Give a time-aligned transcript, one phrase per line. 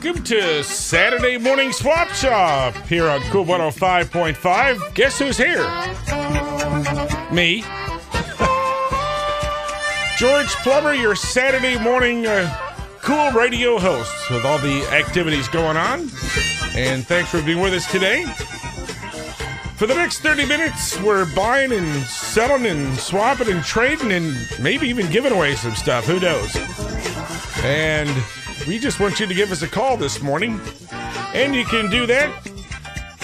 [0.00, 4.94] welcome to Saturday Morning Swap Shop here on Cool 105.5.
[4.94, 5.64] Guess who's here?
[7.32, 7.64] Me.
[10.16, 12.48] George Plummer, your Saturday morning uh,
[13.02, 16.02] cool radio host with all the activities going on.
[16.76, 18.22] And thanks for being with us today.
[19.78, 24.86] For the next 30 minutes, we're buying and selling and swapping and trading and maybe
[24.86, 26.04] even giving away some stuff.
[26.04, 26.54] Who knows?
[27.64, 28.08] And
[28.68, 30.60] we just want you to give us a call this morning.
[31.32, 32.30] And you can do that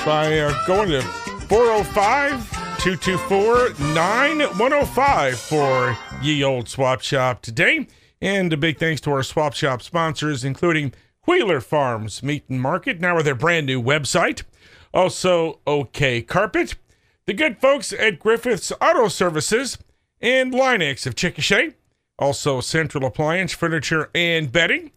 [0.05, 7.87] by uh, going to 405 224 9105 for Ye Old Swap Shop today.
[8.23, 10.95] And a big thanks to our Swap Shop sponsors, including
[11.27, 14.45] Wheeler Farms Meat and Market, now with their brand new website.
[14.95, 16.77] Also, OK Carpet,
[17.27, 19.77] the good folks at Griffith's Auto Services,
[20.22, 21.75] and Line-X of Chickasha.
[22.19, 24.91] Also, Central Appliance, Furniture, and Bedding,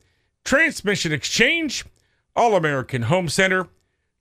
[0.47, 1.83] Transmission Exchange,
[2.33, 3.67] All American Home Center,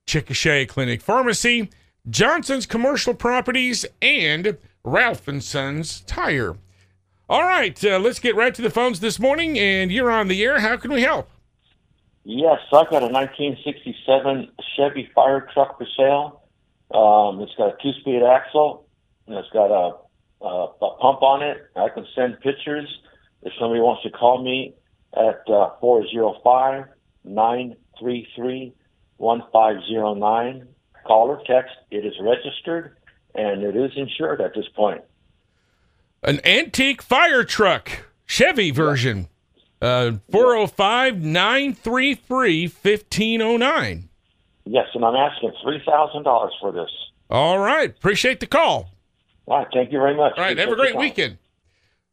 [0.05, 1.69] Chickasha Clinic Pharmacy,
[2.09, 6.57] Johnson's Commercial Properties, and Ralph and Sons Tire.
[7.29, 10.43] All right, uh, let's get right to the phones this morning, and you're on the
[10.43, 10.59] air.
[10.59, 11.29] How can we help?
[12.25, 16.41] Yes, I've got a 1967 Chevy fire truck for sale.
[16.91, 18.85] Um, it's got a two-speed axle,
[19.27, 19.95] and it's got a,
[20.45, 21.69] a, a pump on it.
[21.77, 22.99] I can send pictures
[23.43, 24.73] if somebody wants to call me
[25.13, 26.85] at uh, 405
[27.23, 28.73] 933
[29.17, 30.67] 1509.
[31.05, 31.75] Call or text.
[31.91, 32.97] It is registered
[33.35, 35.01] and it is insured at this point.
[36.23, 39.29] An antique fire truck, Chevy version.
[39.79, 44.09] Uh, 405 933 1509.
[44.65, 46.89] Yes, and I'm asking $3,000 for this.
[47.29, 47.89] All right.
[47.89, 48.89] Appreciate the call.
[49.45, 49.67] All right.
[49.71, 50.33] Thank you very much.
[50.35, 50.57] All right.
[50.57, 51.37] Have a great weekend.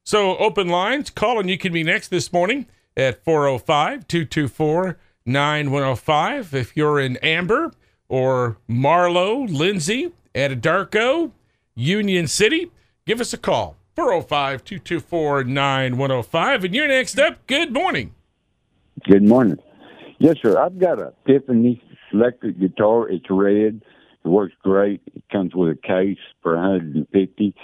[0.05, 1.09] So, open lines.
[1.09, 2.67] Call and you can be next this morning
[2.97, 6.55] at 405 224 9105.
[6.55, 7.73] If you're in Amber
[8.09, 11.31] or Marlow, Lindsay, at Anadarko,
[11.75, 12.71] Union City,
[13.07, 13.77] give us a call.
[13.95, 16.65] 405 224 9105.
[16.65, 17.47] And you're next up.
[17.47, 18.15] Good morning.
[19.05, 19.59] Good morning.
[20.19, 20.59] Yes, sir.
[20.59, 21.83] I've got a Tiffany
[22.13, 23.09] electric guitar.
[23.09, 23.83] It's red.
[24.25, 25.03] It works great.
[25.15, 27.55] It comes with a case for 150.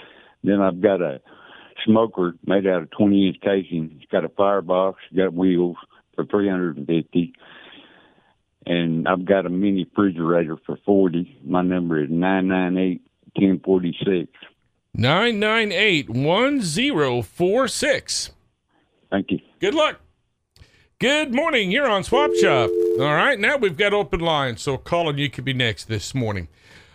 [0.43, 1.21] Then I've got a
[1.85, 3.97] smoker made out of 20 inch casing.
[3.97, 4.99] It's got a firebox.
[5.15, 5.77] Got wheels
[6.15, 7.33] for 350.
[8.65, 11.41] And I've got a mini refrigerator for 40.
[11.43, 13.01] My number is 998
[13.33, 14.31] 1046.
[14.93, 18.31] 998 1046.
[19.09, 19.39] Thank you.
[19.59, 19.99] Good luck.
[20.99, 21.71] Good morning.
[21.71, 22.69] You're on Swap Shop.
[22.99, 26.47] All right, now we've got open lines, so Colin, you could be next this morning.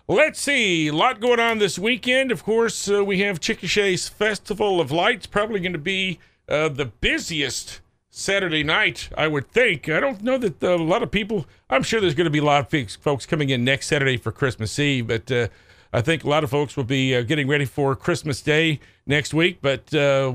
[0.08, 2.30] Let's see, a lot going on this weekend.
[2.30, 6.84] Of course, uh, we have Chickasha's Festival of Lights, probably going to be uh, the
[6.84, 9.88] busiest Saturday night, I would think.
[9.88, 12.38] I don't know that uh, a lot of people, I'm sure there's going to be
[12.38, 15.48] a lot of folks- coming in next Saturday for Christmas Eve, but uh,
[15.92, 18.78] I think a lot of folks will be uh, getting ready for Christmas Day
[19.08, 19.58] next week.
[19.60, 20.32] But uh,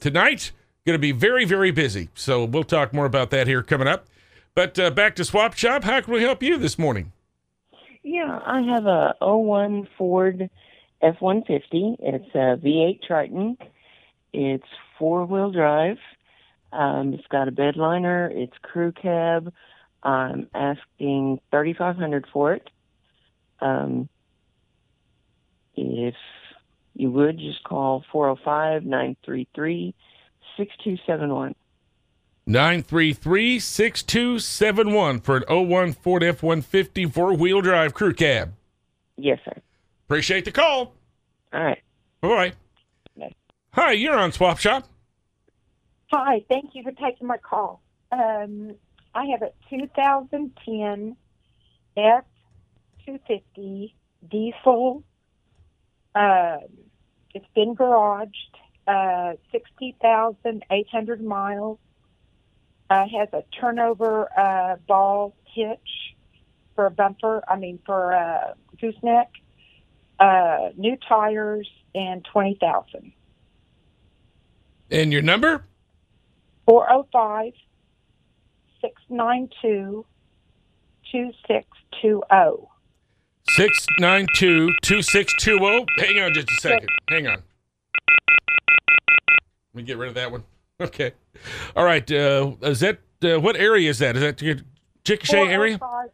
[0.00, 0.52] tonight,
[0.86, 2.08] going to be very, very busy.
[2.14, 4.06] So we'll talk more about that here coming up.
[4.54, 5.84] But back to Swap Shop.
[5.84, 7.12] How can we help you this morning?
[8.04, 10.50] Yeah, I have a 01 Ford
[11.00, 11.96] F-150.
[12.00, 13.56] It's a V8 Triton.
[14.34, 15.96] It's four-wheel drive.
[16.70, 18.30] Um, it's got a bed liner.
[18.30, 19.52] It's crew cab.
[20.02, 22.68] I'm asking 3500 for it.
[23.60, 24.10] Um,
[25.74, 26.14] if
[26.94, 28.84] you would, just call 405-933-6271.
[28.84, 29.94] 933
[30.58, 31.54] 6271
[35.20, 38.54] for an 01 Ford F 150 four wheel drive crew cab.
[39.16, 39.54] Yes, sir.
[40.06, 40.92] Appreciate the call.
[41.52, 41.82] All right.
[42.20, 42.52] Bye bye.
[43.16, 43.34] Bye.
[43.72, 44.86] Hi, you're on Swap Shop.
[46.12, 47.80] Hi, thank you for taking my call.
[48.12, 48.76] Um,
[49.14, 51.16] I have a 2010
[51.96, 53.92] F250
[54.30, 55.02] diesel.
[56.14, 56.58] Uh,
[57.34, 58.30] it's been garaged,
[58.86, 61.78] uh, 60,800 miles.
[62.90, 66.14] Uh, has a turnover uh, ball hitch
[66.74, 69.30] for a bumper, I mean, for a gooseneck.
[70.18, 73.12] Uh, new tires and 20,000.
[74.90, 75.64] And your number?
[76.66, 77.52] 405
[78.80, 80.04] 692
[81.10, 82.68] 2620.
[83.50, 85.86] 692 2620.
[85.98, 86.88] Hang on just a second.
[87.08, 87.42] Hang on.
[89.74, 90.44] Let me get rid of that one.
[90.80, 91.12] Okay.
[91.76, 92.10] All right.
[92.10, 94.16] Uh, is that, uh, what area is that?
[94.16, 94.56] Is that your
[95.04, 95.78] Chickasha area?
[95.78, 96.10] 405,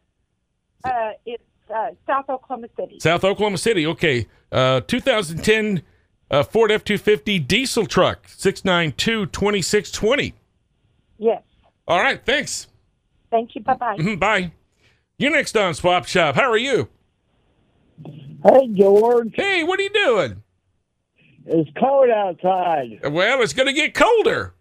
[0.83, 1.43] Uh, it's
[1.73, 2.99] uh, South Oklahoma City.
[2.99, 3.85] South Oklahoma City.
[3.87, 4.27] Okay.
[4.51, 5.81] Uh, 2010
[6.29, 10.33] uh, Ford F 250 diesel truck, 692 2620.
[11.17, 11.41] Yes.
[11.87, 12.23] All right.
[12.25, 12.67] Thanks.
[13.29, 13.61] Thank you.
[13.61, 13.97] Bye bye.
[13.97, 14.51] Mhm, Bye.
[15.17, 16.35] You're next on Swap Shop.
[16.35, 16.89] How are you?
[18.43, 19.33] Hey, George.
[19.35, 20.43] Hey, what are you doing?
[21.45, 22.99] It's cold outside.
[23.11, 24.53] Well, it's going to get colder.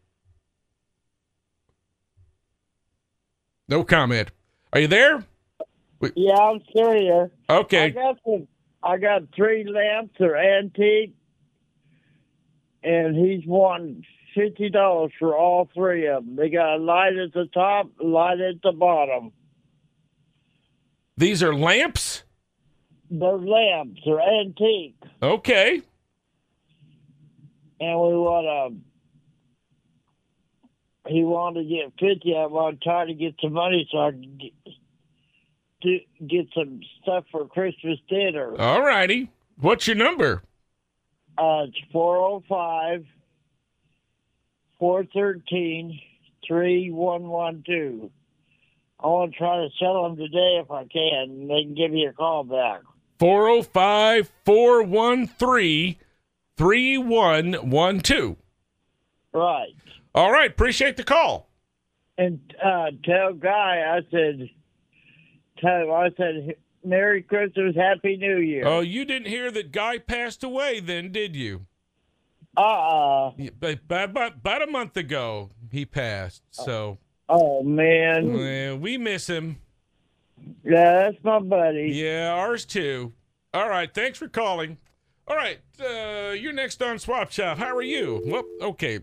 [3.69, 4.31] No comment.
[4.73, 5.25] Are you there?
[6.15, 7.31] Yeah, I'm still here.
[7.49, 7.91] I Okay.
[7.91, 8.49] got some.
[8.83, 10.15] I got three lamps.
[10.19, 11.15] They're antique,
[12.83, 14.05] and he's wanting
[14.35, 16.37] fifty dollars for all three of them.
[16.37, 19.33] They got a light at the top, light at the bottom.
[21.19, 22.23] These are lamps?
[23.11, 24.01] They're lamps.
[24.07, 25.83] They're antique, Okay.
[27.81, 28.81] And we want to.
[31.13, 32.35] He wanted to get fifty.
[32.37, 32.59] of them.
[32.59, 34.53] I'm trying to get some money so I can get,
[35.81, 38.55] do, get some stuff for Christmas dinner.
[38.61, 39.31] All righty.
[39.59, 40.43] What's your number?
[41.39, 43.05] Uh, it's 405
[44.79, 46.01] 413
[46.47, 48.11] 3112.
[49.03, 51.31] I want to try to sell them today if I can.
[51.31, 52.83] and They can give me a call back.
[53.19, 55.97] 405 413
[56.61, 58.37] 3112.
[59.33, 59.75] Right.
[60.15, 60.51] All right.
[60.51, 61.49] Appreciate the call.
[62.19, 64.51] And uh, tell Guy, I said,
[65.59, 68.67] tell him, I said, Merry Christmas, Happy New Year.
[68.67, 71.65] Oh, you didn't hear that Guy passed away then, did you?
[72.59, 73.33] Uh-uh.
[73.39, 76.43] Yeah, but About, about, about a month ago, he passed.
[76.51, 76.99] So
[77.29, 78.35] Oh, man.
[78.35, 79.57] well, we miss him.
[80.63, 81.93] Yeah, that's my buddy.
[81.95, 83.13] Yeah, ours too.
[83.55, 83.93] All right.
[83.93, 84.77] Thanks for calling.
[85.29, 85.59] All right.
[85.81, 87.59] Uh, you're next on Swap Shop.
[87.59, 88.23] How are you?
[88.27, 89.01] Well, okay.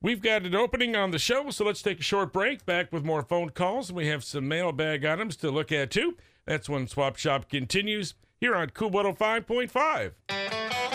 [0.00, 2.64] We've got an opening on the show, so let's take a short break.
[2.64, 3.92] Back with more phone calls.
[3.92, 6.16] We have some mailbag items to look at too.
[6.46, 10.12] That's when Swap Shop continues here on Cool 105.5.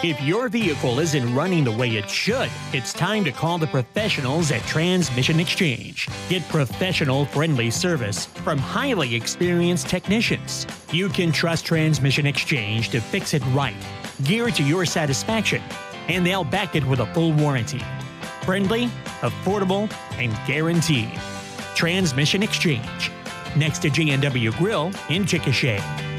[0.04, 4.52] If your vehicle isn't running the way it should, it's time to call the professionals
[4.52, 6.10] at Transmission Exchange.
[6.28, 10.68] Get professional friendly service from highly experienced technicians.
[10.92, 13.76] You can trust Transmission Exchange to fix it right,
[14.24, 15.62] geared to your satisfaction,
[16.08, 17.82] and they'll back it with a full warranty.
[18.44, 18.88] Friendly,
[19.22, 21.12] affordable, and guaranteed.
[21.76, 23.12] Transmission Exchange.
[23.56, 26.13] Next to J&W Grill in Chickasha.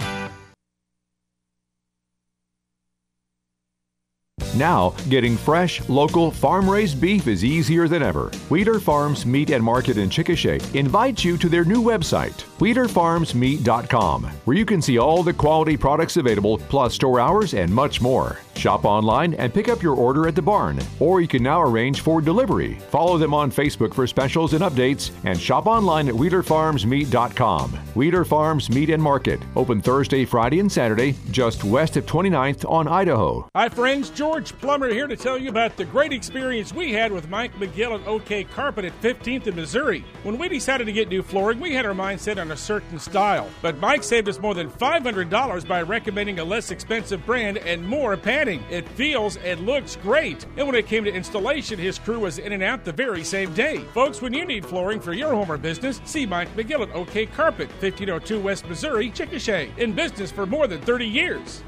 [4.54, 8.30] Now, getting fresh, local, farm raised beef is easier than ever.
[8.48, 14.56] Wheeler Farms Meat and Market in Chickasha invites you to their new website, wheelerfarmsmeat.com, where
[14.56, 18.38] you can see all the quality products available, plus store hours and much more.
[18.56, 22.00] Shop online and pick up your order at the barn, or you can now arrange
[22.00, 22.74] for delivery.
[22.90, 27.70] Follow them on Facebook for specials and updates, and shop online at wheelerfarmsmeat.com.
[27.94, 32.88] Wheeler Farms Meat and Market, open Thursday, Friday, and Saturday, just west of 29th on
[32.88, 33.48] Idaho.
[33.54, 34.10] Hi, friends.
[34.10, 38.00] George Plummer here to tell you about the great experience we had with Mike McGill
[38.00, 40.04] at OK Carpet at 15th in Missouri.
[40.22, 43.48] When we decided to get new flooring, we had our mindset on a certain style.
[43.62, 48.12] But Mike saved us more than $500 by recommending a less expensive brand and more
[48.44, 48.62] padding.
[48.70, 50.44] It feels and looks great.
[50.56, 53.54] And when it came to installation, his crew was in and out the very same
[53.54, 53.78] day.
[53.94, 57.26] Folks, when you need flooring for your home or business, see Mike McGill at OK
[57.26, 59.76] Carpet, 1502 West Missouri, Chickasha.
[59.78, 61.62] In business for more than 30 years.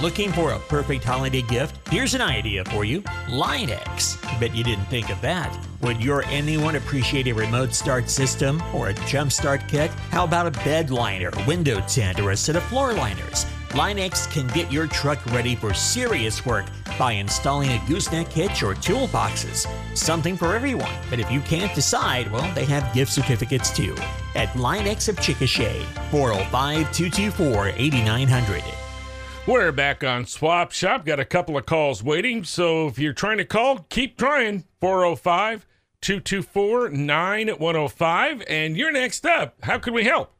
[0.00, 1.76] Looking for a perfect holiday gift?
[1.88, 4.16] Here's an idea for you Line-X.
[4.40, 5.56] Bet you didn't think of that.
[5.82, 9.90] Would your anyone appreciate a remote start system or a jump start kit?
[10.10, 13.46] How about a bed liner, window tint, or a set of floor liners?
[13.74, 16.66] Line-X can get your truck ready for serious work
[16.98, 19.66] by installing a gooseneck hitch or toolboxes.
[19.96, 20.92] Something for everyone.
[21.08, 23.96] But if you can't decide, well, they have gift certificates too.
[24.34, 28.62] At Line-X of Chickasha, 405 224 8900.
[29.46, 31.04] We're back on Swap Shop.
[31.04, 32.44] Got a couple of calls waiting.
[32.44, 34.64] So if you're trying to call, keep trying.
[34.80, 35.66] 405
[36.02, 38.42] 224 9105.
[38.46, 39.56] And you're next up.
[39.62, 40.32] How can we help?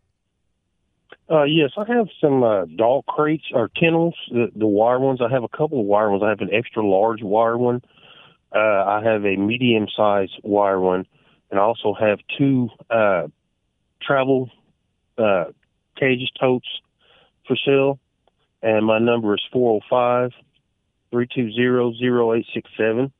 [1.30, 5.20] Uh, yes, I have some uh, dog crates or kennels, the, the wire ones.
[5.22, 6.22] I have a couple of wire ones.
[6.22, 7.82] I have an extra large wire one.
[8.54, 11.06] Uh, I have a medium sized wire one,
[11.50, 13.28] and I also have two uh,
[14.02, 14.50] travel
[15.16, 15.44] uh,
[15.98, 16.68] cages totes
[17.46, 17.98] for sale.
[18.62, 20.32] And my number is 405
[21.10, 23.12] 320 0867.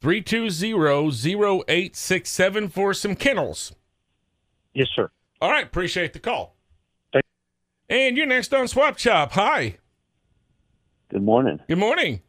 [0.00, 3.74] 320 0867 for some kennels.
[4.74, 5.10] Yes, sir.
[5.40, 5.64] All right.
[5.64, 6.55] Appreciate the call.
[7.88, 9.32] And you're next on Swap Shop.
[9.32, 9.78] Hi.
[11.08, 11.60] Good morning.
[11.68, 12.20] Good morning.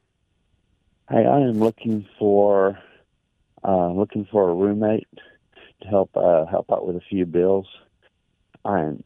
[1.10, 2.78] Hey, I am looking for
[3.64, 5.08] uh, looking for a roommate
[5.82, 7.68] to help uh, help out with a few bills.
[8.64, 9.04] I am,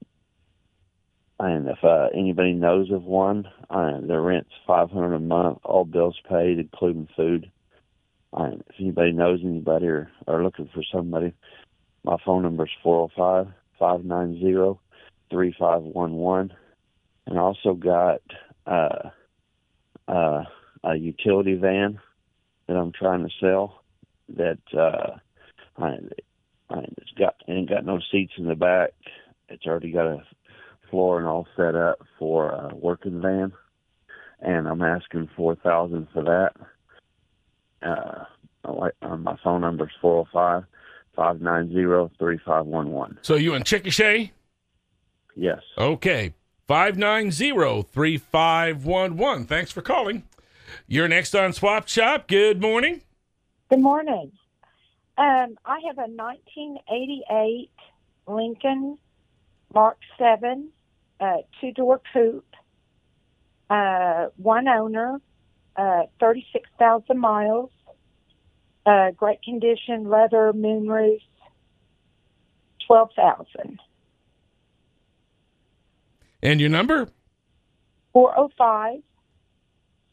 [1.39, 5.60] and if uh, anybody knows of one, I am, their rent's five hundred a month,
[5.63, 7.50] all bills paid, including food.
[8.34, 11.34] I am, if anybody knows anybody or are looking for somebody,
[12.03, 12.72] My phone number is
[15.32, 16.54] 405 590 3511.
[17.28, 18.22] And I also got
[18.68, 19.10] uh,
[20.08, 20.44] uh,
[20.84, 22.00] a utility van
[22.68, 23.82] that I'm trying to sell
[24.36, 25.18] that uh,
[25.78, 25.98] I,
[26.70, 28.92] I, it's got ain't got no seats in the back.
[29.50, 30.24] It's already got a
[30.90, 33.52] floor and all set up for a working van,
[34.40, 36.54] and I'm asking four thousand for that.
[37.82, 38.24] Uh,
[38.64, 40.64] uh, my phone number is 405
[41.16, 43.18] 590 3511.
[43.22, 44.32] So you in Chickasha?
[45.36, 45.62] Yes.
[45.78, 46.34] Okay.
[46.68, 49.46] 590 3511.
[49.46, 50.24] Thanks for calling.
[50.88, 52.28] You're next on Swap Shop.
[52.28, 53.02] Good morning.
[53.70, 54.32] Good morning.
[55.18, 57.72] Um, I have a 1988
[58.28, 58.98] Lincoln
[59.74, 60.72] Mark 7
[61.22, 62.56] uh, two door coupe,
[63.70, 65.22] uh, one owner,
[65.76, 67.70] uh, 36,000 miles,
[68.86, 71.22] uh, great condition, leather, moonroof,
[72.88, 73.80] 12,000.
[76.41, 77.07] And your number?
[78.13, 79.01] 405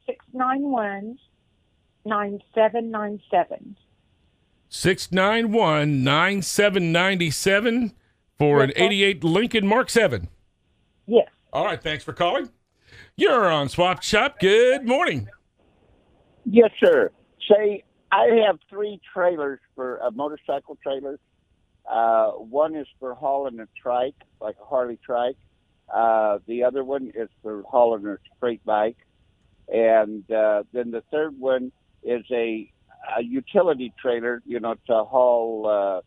[0.06, 1.18] 691
[2.04, 3.76] 9797.
[4.70, 7.92] 691 9797
[8.38, 10.28] for an 88 Lincoln Mark 7.
[11.06, 11.28] Yes.
[11.52, 11.82] All right.
[11.82, 12.50] Thanks for calling.
[13.16, 14.38] You're on Swap Shop.
[14.38, 15.28] Good morning.
[16.44, 17.10] Yes, sir.
[17.50, 21.18] Say, I have three trailers for uh, motorcycle trailers.
[21.90, 25.36] Uh, one is for hauling a trike, like a Harley trike.
[25.92, 28.96] Uh, the other one is for hauling a freight bike.
[29.72, 32.70] And uh, then the third one is a,
[33.16, 36.00] a utility trailer, you know, to haul uh,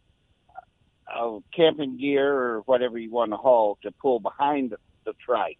[1.14, 5.60] uh, camping gear or whatever you want to haul to pull behind the, the trike.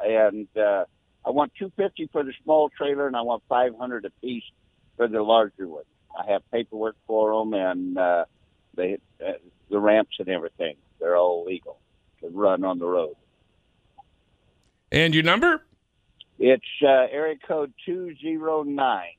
[0.00, 0.84] And uh,
[1.24, 4.44] I want 250 for the small trailer, and I want 500 a piece
[4.96, 5.84] for the larger one.
[6.18, 8.24] I have paperwork for them, and uh,
[8.74, 9.32] they uh,
[9.70, 10.76] the ramps and everything.
[10.98, 11.78] They're all legal
[12.20, 13.14] to run on the road.
[14.92, 15.62] And your number?
[16.38, 19.14] It's uh, area code two zero nine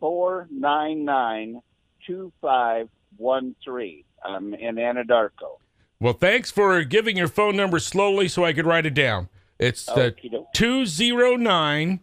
[0.00, 1.62] four nine nine
[2.06, 4.04] two five one three.
[4.24, 5.58] I'm in Anadarko.
[6.00, 9.28] Well, thanks for giving your phone number slowly so I could write it down.
[9.58, 10.14] It's the
[10.54, 12.00] 209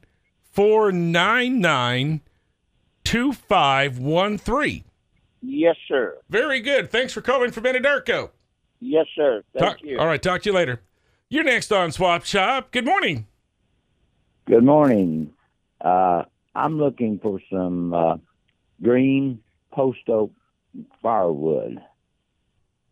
[0.51, 2.21] 499
[3.03, 4.83] 2513.
[5.41, 6.17] Yes, sir.
[6.29, 6.89] Very good.
[6.89, 8.29] Thanks for calling from Anadarko.
[8.79, 9.43] Yes, sir.
[9.53, 9.99] Thank Talk- you.
[9.99, 10.21] All right.
[10.21, 10.81] Talk to you later.
[11.31, 12.71] You're next on Swap Shop.
[12.71, 13.27] Good morning.
[14.47, 15.31] Good morning.
[15.79, 16.23] Uh,
[16.55, 18.17] I'm looking for some uh,
[18.81, 19.39] green
[19.71, 20.31] post oak
[21.03, 21.79] firewood,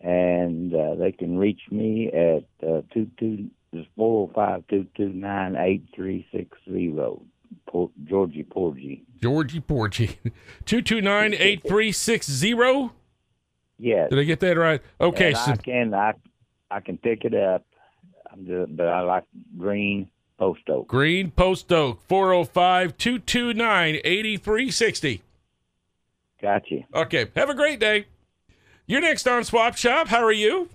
[0.01, 3.50] and uh, they can reach me at uh, two two
[3.96, 7.24] four five two two nine eight three six zero.
[8.03, 9.03] Georgie Porgy.
[9.20, 10.08] Georgie Porgy.
[10.65, 12.91] 229 8360.
[13.79, 14.10] Yes.
[14.10, 14.82] Did I get that right?
[15.01, 15.29] Okay.
[15.29, 16.13] And So, I can I
[16.70, 17.65] I can pick it up.
[18.38, 19.24] I'm just, but I like
[19.58, 20.88] green post oak.
[20.88, 25.22] Green Post Oak 405 229 8360.
[26.41, 26.75] Gotcha.
[26.94, 27.25] Okay.
[27.36, 28.06] Have a great day.
[28.86, 30.08] You're next on Swap Shop.
[30.08, 30.70] How are you?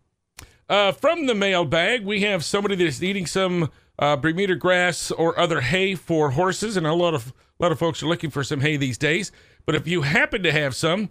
[0.68, 5.60] Uh, from the mailbag, we have somebody that's eating some uh, Bermuda grass or other
[5.60, 8.60] hay for horses, and a lot of a lot of folks are looking for some
[8.60, 9.30] hay these days.
[9.66, 11.10] But if you happen to have some,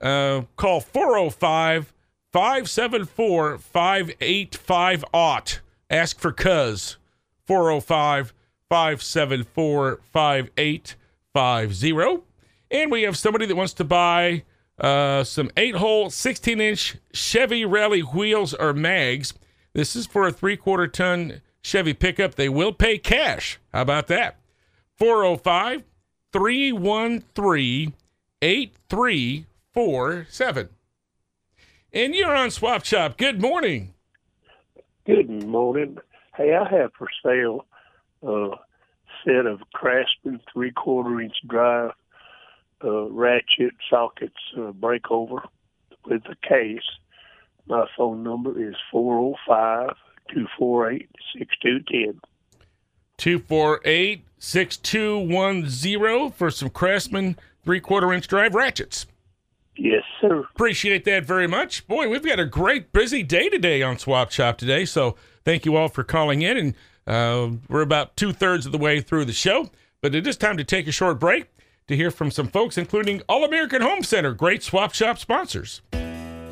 [0.00, 1.92] uh, call 405
[2.32, 5.60] 574 585 aught.
[5.88, 6.98] Ask for Cuz
[7.46, 8.34] 405
[8.68, 12.22] 574 5850.
[12.70, 14.42] And we have somebody that wants to buy
[14.78, 19.34] uh, some eight hole, 16 inch Chevy Rally wheels or mags.
[19.72, 22.34] This is for a three quarter ton Chevy pickup.
[22.34, 23.60] They will pay cash.
[23.72, 24.38] How about that?
[24.96, 25.84] 405
[26.32, 27.92] 313
[28.42, 30.68] 8347.
[31.92, 33.16] And you're on Swap Shop.
[33.16, 33.94] Good morning.
[35.06, 35.96] Good morning.
[36.36, 37.64] Hey, I have for sale
[38.22, 38.50] a
[39.24, 41.92] set of Craftsman three quarter inch drive
[42.84, 45.40] uh, ratchet sockets uh, breakover
[46.06, 46.84] with the case.
[47.66, 49.96] My phone number is 405
[50.32, 52.20] 248 6210.
[53.18, 59.06] 248 6210 for some Craftsman three quarter inch drive ratchets.
[59.76, 60.40] Yes, sir.
[60.40, 61.86] Appreciate that very much.
[61.86, 64.84] Boy, we've got a great busy day today on Swap Shop today.
[64.86, 66.56] So thank you all for calling in.
[66.56, 66.74] And
[67.06, 69.70] uh, we're about two thirds of the way through the show.
[70.00, 71.48] But it is time to take a short break
[71.88, 75.82] to hear from some folks, including All American Home Center, great Swap Shop sponsors.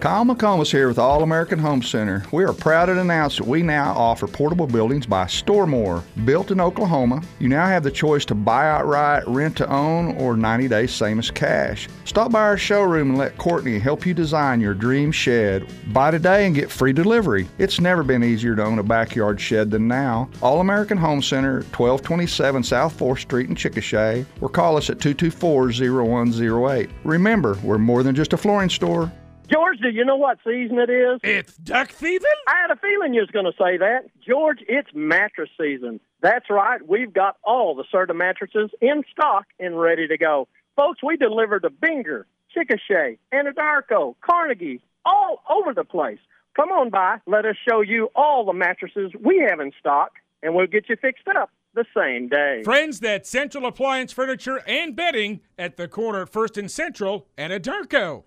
[0.04, 2.23] Kyle McComas here with All American Home Center.
[2.30, 6.02] We are proud to announce that we now offer portable buildings by Storemore.
[6.26, 10.37] Built in Oklahoma, you now have the choice to buy outright, rent to own, or
[10.37, 11.88] 90 days same as cash.
[12.04, 15.66] Stop by our showroom and let Courtney help you design your dream shed.
[15.94, 17.49] Buy today and get free delivery.
[17.56, 20.28] It's never been easier to own a backyard shed than now.
[20.42, 25.73] All American Home Center, 1227 South 4th Street in Chickasha, or call us at 224
[25.73, 26.90] 0108.
[27.04, 29.11] Remember, we're more than just a flooring store.
[29.48, 31.20] George, do you know what season it is?
[31.22, 32.28] It's duck season?
[32.46, 34.04] I had a feeling you was going to say that.
[34.26, 36.00] George, it's mattress season.
[36.22, 36.86] That's right.
[36.86, 40.48] We've got all the Serta mattresses in stock and ready to go.
[40.76, 42.24] Folks, we deliver to Binger,
[42.56, 46.18] Chickasha, Anadarko, Carnegie, all over the place.
[46.56, 47.18] Come on by.
[47.26, 50.96] Let us show you all the mattresses we have in stock, and we'll get you
[50.96, 52.62] fixed up the same day.
[52.64, 58.23] Friends, that Central Appliance Furniture and Bedding at the corner First and Central and Adarco.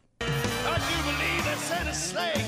[1.97, 2.46] Santa's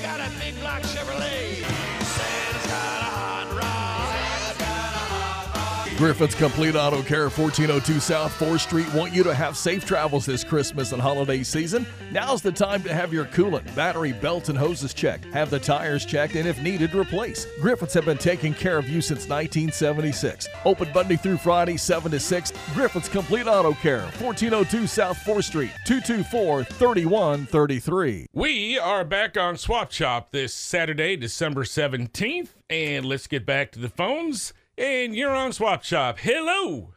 [6.00, 6.10] rod.
[6.10, 10.42] Griffith's Complete Auto Care, 1402 South 4th Street, want you to have safe travels this
[10.42, 11.86] Christmas and holiday season.
[12.10, 16.04] Now's the time to have your coolant, battery, belts, and hoses checked, have the tires
[16.04, 17.46] checked, and if needed, replace.
[17.60, 20.48] Griffith's have been taking care of you since 1976.
[20.64, 22.52] Open Monday through Friday, 7 to 6.
[22.74, 28.26] Griffith's Complete Auto Care, 1402 South 4th Street, 224 3133.
[28.32, 33.78] We are back on Swap Shop this Saturday, December 17th, and let's get back to
[33.78, 34.52] the phones.
[34.80, 36.18] And you're on Swap Shop.
[36.18, 36.94] Hello.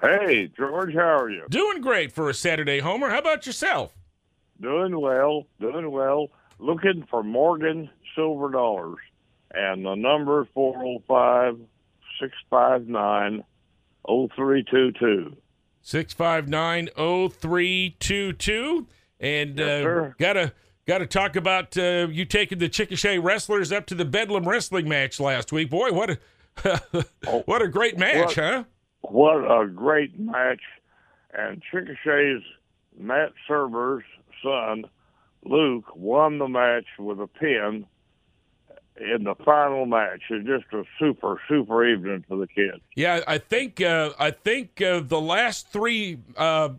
[0.00, 1.44] Hey, George, how are you?
[1.50, 3.10] Doing great for a Saturday homer.
[3.10, 3.94] How about yourself?
[4.62, 6.28] Doing well, doing well.
[6.58, 8.96] Looking for Morgan Silver Dollars.
[9.52, 11.58] And the number 405
[12.18, 13.44] 659
[14.08, 15.36] 0322.
[15.82, 18.86] 659 0322.
[19.20, 20.14] And Yes, uh, sir.
[20.18, 20.52] gotta
[20.86, 25.20] gotta talk about uh, you taking the Chickasha wrestlers up to the Bedlam wrestling match
[25.20, 25.68] last week.
[25.68, 26.18] Boy, what a
[27.46, 28.64] what a great match, what- huh?
[29.02, 30.60] What a great match.
[31.34, 32.42] And Chickasha's
[32.98, 34.04] Matt Surber's
[34.42, 34.84] son,
[35.44, 37.86] Luke, won the match with a pin
[39.00, 40.22] in the final match.
[40.30, 42.82] It's just a super, super evening for the kids.
[42.94, 46.70] Yeah, I think uh, I think uh, the last three uh,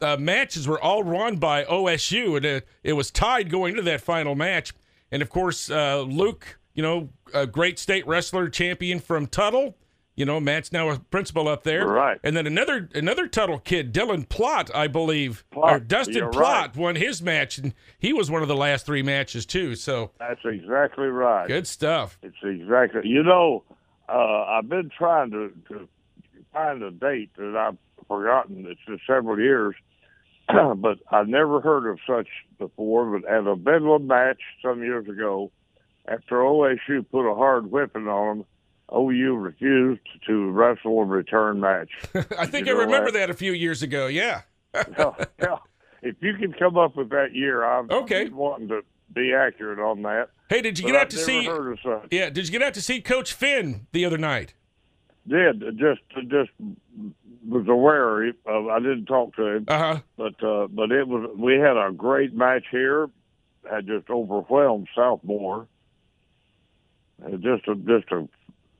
[0.00, 4.02] uh, matches were all won by OSU, and it, it was tied going into that
[4.02, 4.72] final match.
[5.10, 9.76] And of course, uh, Luke, you know, a great state wrestler champion from Tuttle.
[10.14, 11.86] You know, Matt's now a principal up there.
[11.86, 12.18] Right.
[12.22, 16.76] And then another another Tuttle kid, Dylan Plott, I believe, Plott, or Dustin Plott, right.
[16.76, 19.74] won his match, and he was one of the last three matches too.
[19.74, 21.48] So That's exactly right.
[21.48, 22.18] good stuff.
[22.22, 23.02] It's exactly.
[23.04, 23.64] You know,
[24.08, 25.88] uh, I've been trying to, to
[26.52, 28.66] find a date that I've forgotten.
[28.66, 29.74] It's been several years,
[30.48, 33.18] but I've never heard of such before.
[33.18, 35.50] But at a Bedlam match some years ago,
[36.08, 38.46] after OSU put a hard whipping on them,
[38.94, 41.90] OU refused to wrestle a return match.
[42.38, 43.14] I think You I remember what?
[43.14, 44.06] that a few years ago.
[44.06, 44.42] Yeah.
[44.74, 45.56] yeah, yeah.
[46.02, 48.28] If you can come up with that year, I'm Okay.
[48.28, 50.28] wanting to be accurate on that.
[50.48, 51.46] Hey, did you But get out I've to see?
[51.46, 52.08] Heard of such.
[52.12, 54.54] Yeah, did you get out to see Coach Finn the other night?
[55.26, 56.50] did just just
[57.48, 58.34] was aware of.
[58.68, 60.00] I didn't talk to him, uh-huh.
[60.16, 63.08] but uh, but it was we had a great match here.
[63.68, 65.66] Had just overwhelmed Southmoore.
[67.40, 68.28] Just a just a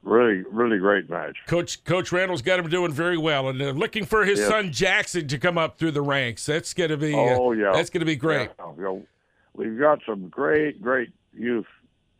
[0.02, 1.36] really really great match.
[1.46, 4.48] Coach Coach Randall's got him doing very well, and uh, looking for his Yes.
[4.48, 6.44] son Jackson to come up through the ranks.
[6.46, 7.14] That's going to be.
[7.14, 8.50] uh, Oh yeah, that's going to be great.
[8.58, 9.06] Yeah, you know,
[9.54, 11.66] we've got some great great youth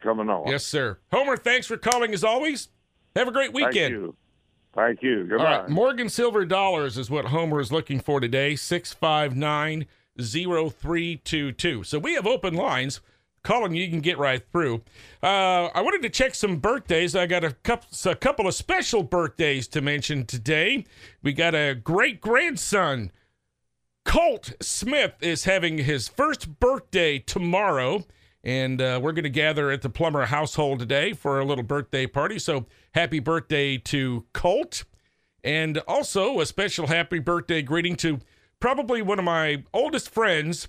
[0.03, 0.49] coming on.
[0.49, 0.99] Yes, sir.
[1.13, 2.69] Homer, thanks for calling as always.
[3.15, 3.75] Have a great weekend.
[3.75, 4.17] Thank you.
[4.75, 5.21] Thank you.
[5.21, 5.59] All Goodbye.
[5.61, 8.57] right, Morgan Silver Dollars is what Homer is looking for today.
[8.57, 9.87] 659
[10.19, 11.83] 0322.
[11.85, 13.01] So we have open lines.
[13.47, 14.83] Calling you can get right through.
[15.23, 17.15] Uh, I wanted to check some birthdays.
[17.15, 20.85] I got a couple, a couple of special birthdays to mention today.
[21.23, 23.13] We got a great grandson.
[24.05, 28.05] Colt Smith is having his first birthday tomorrow,
[28.43, 32.09] and uh, we're going to gather at the Plummer household today for a little birthday
[32.09, 32.41] party.
[32.41, 34.83] So happy birthday to Colt.
[35.45, 38.19] And also a special happy birthday greeting to
[38.59, 40.67] probably one of my oldest friends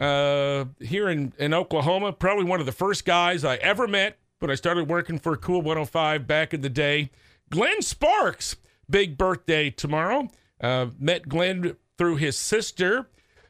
[0.00, 2.12] uh, here in, in Oklahoma.
[2.12, 5.62] Probably one of the first guys I ever met when I started working for Cool
[5.62, 7.10] 105 back in the day.
[7.50, 8.56] Glenn Sparks,
[8.88, 10.28] big birthday tomorrow.
[10.60, 13.08] Uh, met Glenn through his sister,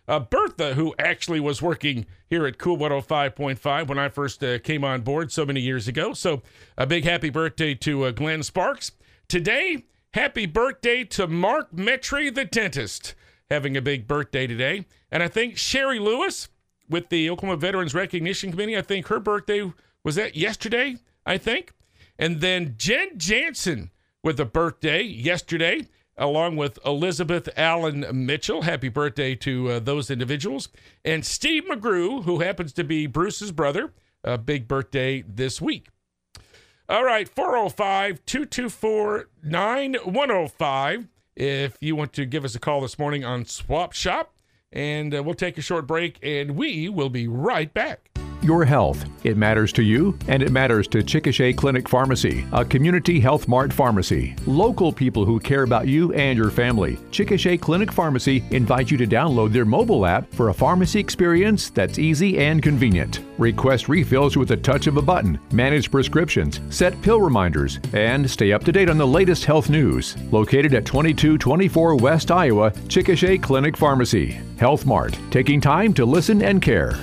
[0.09, 4.85] uh, Bertha, who actually was working here at Cool 105.5 when I first uh, came
[4.85, 6.13] on board so many years ago.
[6.15, 6.43] So,
[6.77, 8.93] a big happy birthday to uh, Glenn Sparks.
[9.29, 9.85] Today,
[10.15, 13.15] happy birthday to Mark Metry, the dentist,
[13.51, 14.87] having a big birthday today.
[15.11, 16.49] And I think Sherry Lewis
[16.89, 19.73] with the Oklahoma Veterans Recognition Committee, I think her birthday
[20.05, 21.73] was that yesterday, I think.
[22.19, 23.91] And then Jen Jansen
[24.23, 25.87] with a birthday yesterday
[26.21, 28.63] along with Elizabeth Allen Mitchell.
[28.63, 30.69] Happy birthday to uh, those individuals.
[31.05, 35.89] And Steve McGrew, who happens to be Bruce's brother, a big birthday this week.
[36.89, 41.09] All right, 405 224 9105.
[41.37, 44.35] If you want to give us a call this morning on Swap Shop,
[44.73, 48.10] and uh, we'll take a short break and we will be right back.
[48.43, 49.05] Your health.
[49.23, 53.71] It matters to you, and it matters to Chickasha Clinic Pharmacy, a community health mart
[53.71, 54.35] pharmacy.
[54.47, 56.97] Local people who care about you and your family.
[57.11, 61.99] Chickasha Clinic Pharmacy invite you to download their mobile app for a pharmacy experience that's
[61.99, 63.21] easy and convenient.
[63.37, 68.53] Request refills with a touch of a button, manage prescriptions, set pill reminders, and stay
[68.53, 70.17] up to date on the latest health news.
[70.33, 74.41] Located at 2224 West Iowa, Chickasha Clinic Pharmacy.
[74.57, 76.99] Health Mart, taking time to listen and care.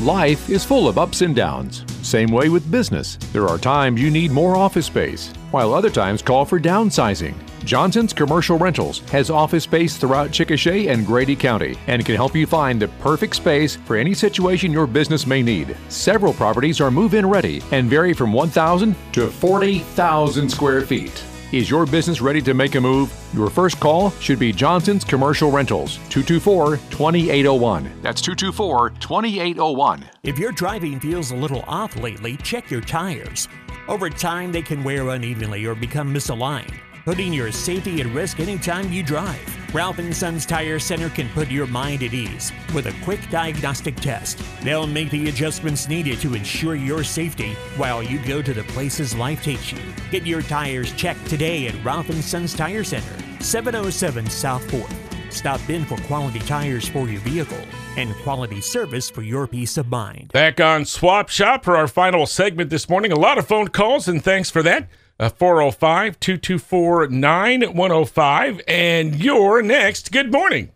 [0.00, 1.82] Life is full of ups and downs.
[2.06, 3.16] Same way with business.
[3.32, 7.34] There are times you need more office space, while other times call for downsizing.
[7.64, 12.46] Johnson's Commercial Rentals has office space throughout Chickasha and Grady County and can help you
[12.46, 15.74] find the perfect space for any situation your business may need.
[15.88, 21.24] Several properties are move in ready and vary from 1,000 to 40,000 square feet.
[21.56, 23.10] Is your business ready to make a move?
[23.32, 28.02] Your first call should be Johnson's Commercial Rentals, 224 2801.
[28.02, 30.04] That's 224 2801.
[30.22, 33.48] If your driving feels a little off lately, check your tires.
[33.88, 36.74] Over time, they can wear unevenly or become misaligned,
[37.06, 39.40] putting your safety at risk anytime you drive.
[39.72, 43.94] Ralph & Sons Tire Center can put your mind at ease with a quick diagnostic
[43.94, 44.42] test.
[44.62, 49.14] They'll make the adjustments needed to ensure your safety while you go to the places
[49.14, 49.78] life takes you.
[50.10, 55.32] Get your tires checked today at Ralph & Sons Tire Center, 707 South 4th.
[55.32, 57.64] Stop in for quality tires for your vehicle
[57.96, 60.32] and quality service for your peace of mind.
[60.32, 63.12] Back on Swap Shop for our final segment this morning.
[63.12, 64.88] A lot of phone calls, and thanks for that.
[65.18, 68.60] Uh, 405 224 9105.
[68.68, 70.12] And you're next.
[70.12, 70.70] Good morning.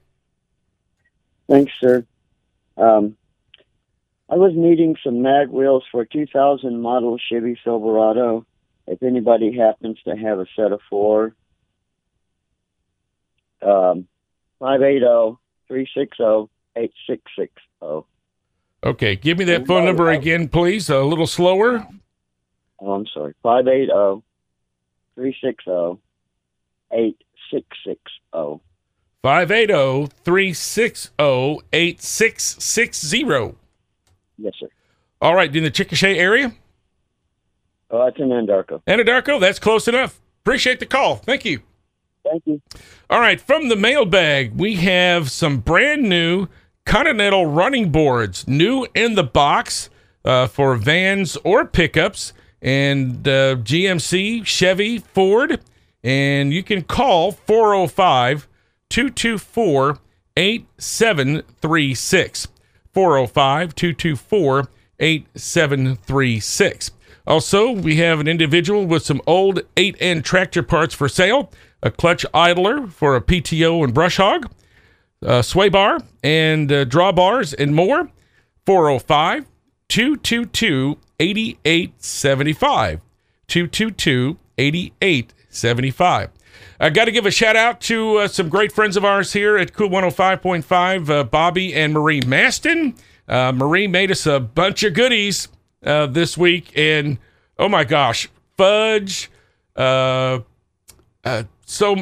[1.48, 2.07] Thanks, sir.
[2.76, 3.16] Um,
[4.31, 8.46] I was needing some mag wheels for a 2000 model Chevy Silverado.
[8.87, 11.35] If anybody happens to have a set of four,
[13.61, 14.09] um,
[14.61, 16.48] 580-360-8660.
[18.83, 20.88] Okay, give me that phone number again, please.
[20.88, 21.87] A little slower.
[22.81, 23.35] Oh, I'm sorry.
[23.42, 24.22] 580
[25.14, 26.01] 360
[26.92, 28.61] 8660.
[29.23, 33.57] 580 360 8660.
[34.38, 34.68] Yes, sir.
[35.20, 36.55] All right, in the Chickasha area?
[37.90, 38.83] Oh, it's in Anadarko.
[38.87, 40.20] Anadarko, that's close enough.
[40.42, 41.16] Appreciate the call.
[41.16, 41.61] Thank you.
[42.25, 42.62] Thank you.
[43.11, 46.49] All right, from the mailbag, we have some brand new
[46.87, 49.90] Continental running boards, new in the box
[50.25, 55.61] uh, for vans or pickups, and uh, GMC, Chevy, Ford.
[56.03, 58.49] And you can call 405
[58.88, 59.99] 224
[60.37, 62.49] 8736.
[62.92, 64.68] 405 224
[64.99, 66.90] 8736.
[67.27, 72.27] Also, we have an individual with some old 8N tractor parts for sale a clutch
[72.35, 74.51] idler for a PTO and brush hog,
[75.23, 78.09] a sway bar, and uh, drawbars, and more.
[78.66, 79.46] 405
[79.88, 83.01] 222 8875.
[83.47, 86.31] 222 8875.
[86.79, 89.57] I got to give a shout out to uh, some great friends of ours here
[89.59, 92.95] at Cool 105.5, uh, Bobby and Marie Maston.
[93.29, 95.49] Uh, Marie made us a bunch of goodies
[95.85, 97.19] uh, this week, and
[97.59, 99.31] oh my gosh, fudge,
[99.77, 100.41] uh,
[101.25, 101.97] uh, so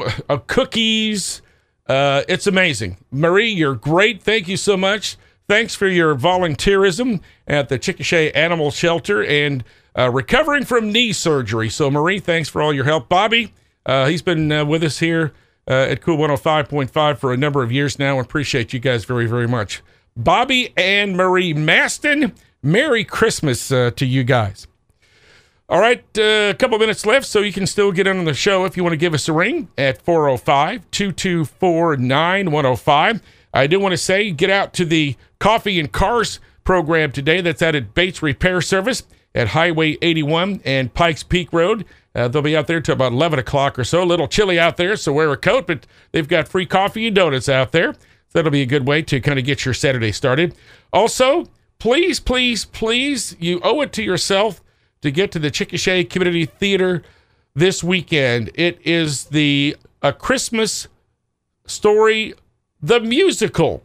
[0.47, 1.43] cookies,
[1.89, 2.99] it's amazing.
[3.11, 4.23] Marie, you're great.
[4.23, 5.17] Thank you so much.
[5.49, 9.65] Thanks for your volunteerism at the Chickasha Animal Shelter and
[9.97, 11.71] uh, recovering from knee surgery.
[11.71, 13.09] So, Marie, thanks for all your help.
[13.09, 13.55] Bobby,
[13.87, 15.33] uh, he's been uh, with us here
[15.67, 18.21] uh, at Cool 105.5 for a number of years now.
[18.21, 19.83] Appreciate you guys very, very much.
[20.15, 24.67] Bobby and Marie Maston, Merry Christmas uh, to you guys.
[25.71, 28.67] All right, uh, a couple minutes left, so you can still get on the show
[28.67, 33.23] if you want to give us a ring at 405 224 9105.
[33.53, 37.41] I do want to say get out to the Coffee and Cars program today.
[37.41, 39.03] That's out at Bates Repair Service
[39.35, 41.85] at Highway 81 and Pikes Peak Road.
[42.15, 44.03] Uh, they'll be out there till about 11 o'clock or so.
[44.03, 47.15] A little chilly out there, so wear a coat, but they've got free coffee and
[47.15, 47.93] donuts out there.
[47.95, 48.01] So
[48.35, 50.55] that'll be a good way to kind of get your Saturday started.
[50.93, 51.47] Also,
[51.79, 54.63] please, please, please, you owe it to yourself
[55.01, 57.03] to get to the Chickasha Community Theater
[57.55, 58.51] this weekend.
[58.55, 60.89] It is the A Christmas
[61.67, 62.35] Story,
[62.81, 63.83] the musical.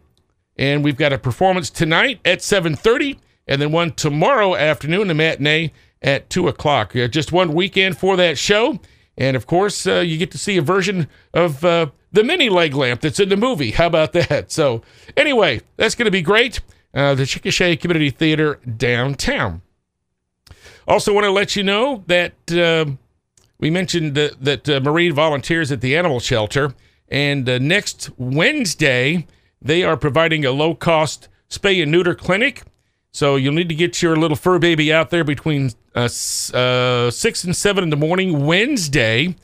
[0.58, 5.72] And we've got a performance tonight at 7.30 and then one tomorrow afternoon, a matinee
[6.02, 6.96] at 2 o'clock.
[6.96, 8.80] Uh, just one weekend for that show.
[9.18, 12.74] And of course, uh, you get to see a version of uh, the mini leg
[12.74, 13.72] lamp that's in the movie.
[13.72, 14.52] How about that?
[14.52, 14.82] So,
[15.16, 16.62] anyway, that's going to be great.
[16.94, 19.62] Uh, the Chickasha Community Theater downtown.
[20.88, 22.86] Also, want to let you know that uh,
[23.58, 26.74] we mentioned that, that uh, Marie volunteers at the animal shelter,
[27.14, 29.26] and uh, next Wednesday
[29.62, 32.64] they are providing a low cost spay and neuter clinic.
[33.12, 36.10] So you'll need to get your little fur baby out there between uh,
[36.54, 39.36] uh, six and seven in the morning Wednesday.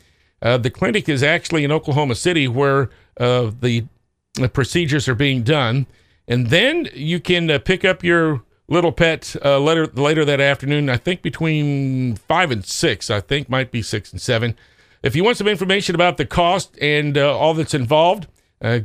[0.42, 3.86] Uh, the clinic is actually in Oklahoma City, where the,
[4.34, 5.86] the procedures are being done,
[6.28, 10.90] and then you can pick up your little pet uh, later later that afternoon.
[10.90, 13.10] I think between five and six.
[13.10, 14.56] I think might be six and seven.
[15.02, 18.28] If you want some information about the cost and uh, all that's involved,
[18.62, 18.82] uh,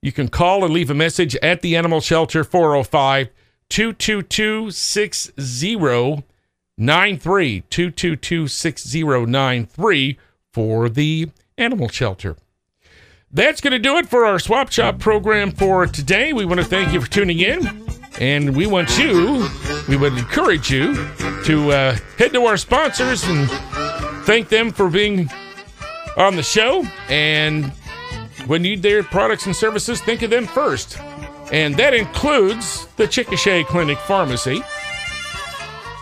[0.00, 3.30] you can call or leave a message at the animal shelter 405
[3.68, 10.18] 222 6093 222 6093
[10.52, 12.36] for the animal shelter.
[13.32, 16.32] That's going to do it for our swap shop program for today.
[16.32, 17.84] We want to thank you for tuning in.
[18.20, 19.48] And we want you,
[19.88, 20.94] we would encourage you
[21.44, 23.50] to uh, head to our sponsors and
[24.24, 25.28] thank them for being
[26.16, 26.84] on the show.
[27.08, 27.72] And
[28.46, 30.98] when you need their products and services, think of them first.
[31.52, 34.62] And that includes the Chickasha Clinic Pharmacy,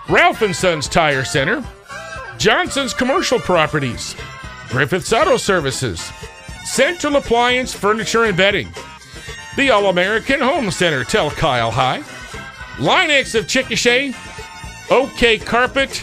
[0.08, 1.64] Ralph and Sons Tire Center,
[2.38, 4.16] Johnson's Commercial Properties,
[4.68, 6.10] Griffith's Auto Services,
[6.64, 8.68] Central Appliance Furniture and Bedding,
[9.56, 12.02] the All American Home Center, tell Kyle hi,
[12.80, 14.14] Line-X of Chickasha,
[14.90, 15.98] OK Carpet,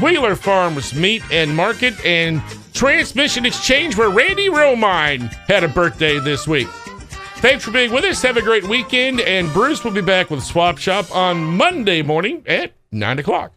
[0.00, 2.42] Wheeler Farms Meat and Market, and
[2.74, 6.68] Transmission Exchange, where Randy Romine had a birthday this week.
[7.36, 8.20] Thanks for being with us.
[8.22, 12.42] Have a great weekend, and Bruce will be back with Swap Shop on Monday morning
[12.46, 13.52] at 9 o'clock.